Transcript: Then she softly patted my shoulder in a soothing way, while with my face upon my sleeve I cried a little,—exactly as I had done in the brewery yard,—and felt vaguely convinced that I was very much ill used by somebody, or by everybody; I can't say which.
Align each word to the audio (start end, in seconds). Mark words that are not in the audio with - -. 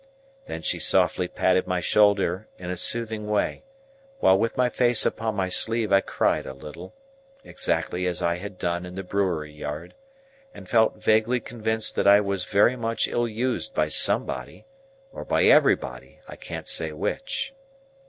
Then 0.47 0.63
she 0.63 0.79
softly 0.79 1.27
patted 1.27 1.67
my 1.67 1.79
shoulder 1.79 2.47
in 2.57 2.71
a 2.71 2.75
soothing 2.75 3.27
way, 3.29 3.63
while 4.17 4.35
with 4.35 4.57
my 4.57 4.67
face 4.67 5.05
upon 5.05 5.35
my 5.35 5.47
sleeve 5.47 5.91
I 5.93 6.01
cried 6.01 6.47
a 6.47 6.55
little,—exactly 6.55 8.07
as 8.07 8.19
I 8.19 8.37
had 8.37 8.57
done 8.57 8.83
in 8.83 8.95
the 8.95 9.03
brewery 9.03 9.51
yard,—and 9.51 10.67
felt 10.67 10.95
vaguely 10.97 11.39
convinced 11.39 11.95
that 11.97 12.07
I 12.07 12.19
was 12.19 12.45
very 12.45 12.75
much 12.75 13.07
ill 13.07 13.27
used 13.27 13.75
by 13.75 13.89
somebody, 13.89 14.65
or 15.13 15.23
by 15.23 15.43
everybody; 15.43 16.19
I 16.27 16.35
can't 16.35 16.67
say 16.67 16.91
which. 16.93 17.53